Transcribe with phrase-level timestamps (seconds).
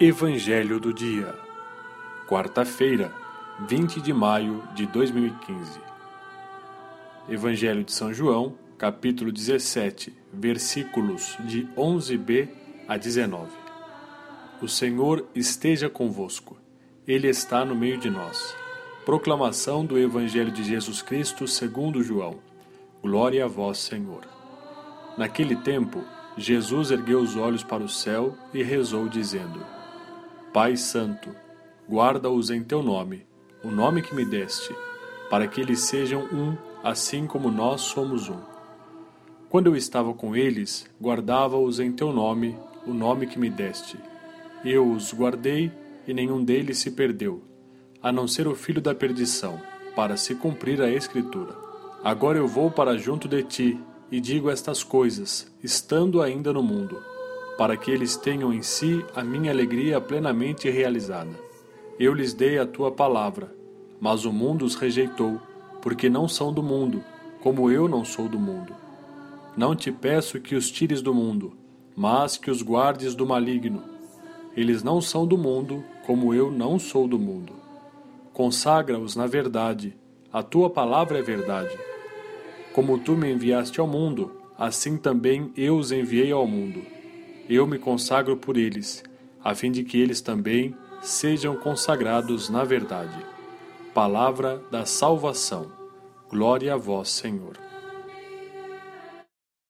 [0.00, 1.34] Evangelho do Dia,
[2.28, 3.12] quarta-feira,
[3.66, 5.80] 20 de maio de 2015.
[7.28, 12.48] Evangelho de São João, capítulo 17, versículos de 11b
[12.86, 13.50] a 19.
[14.62, 16.56] O Senhor esteja convosco,
[17.04, 18.54] Ele está no meio de nós.
[19.04, 22.38] Proclamação do Evangelho de Jesus Cristo segundo João.
[23.02, 24.22] Glória a vós, Senhor.
[25.16, 26.04] Naquele tempo,
[26.36, 29.77] Jesus ergueu os olhos para o céu e rezou, dizendo:
[30.52, 31.28] Pai Santo,
[31.86, 33.26] guarda-os em teu nome,
[33.62, 34.74] o nome que me deste,
[35.28, 38.38] para que eles sejam um, assim como nós somos um.
[39.50, 43.98] Quando eu estava com eles, guardava-os em teu nome, o nome que me deste.
[44.64, 45.70] Eu os guardei
[46.06, 47.42] e nenhum deles se perdeu,
[48.02, 49.60] a não ser o filho da perdição,
[49.94, 51.54] para se cumprir a Escritura.
[52.02, 53.78] Agora eu vou para junto de ti
[54.10, 56.98] e digo estas coisas, estando ainda no mundo
[57.58, 61.36] para que eles tenham em si a minha alegria plenamente realizada.
[61.98, 63.52] Eu lhes dei a tua palavra,
[64.00, 65.40] mas o mundo os rejeitou,
[65.82, 67.02] porque não são do mundo,
[67.40, 68.72] como eu não sou do mundo.
[69.56, 71.56] Não te peço que os tires do mundo,
[71.96, 73.82] mas que os guardes do maligno.
[74.56, 77.54] Eles não são do mundo, como eu não sou do mundo.
[78.32, 79.96] Consagra-os na verdade,
[80.32, 81.76] a tua palavra é verdade.
[82.72, 86.97] Como tu me enviaste ao mundo, assim também eu os enviei ao mundo
[87.48, 89.02] eu me consagro por eles,
[89.42, 93.24] a fim de que eles também sejam consagrados na verdade.
[93.94, 95.70] Palavra da salvação.
[96.28, 97.56] Glória a vós, Senhor.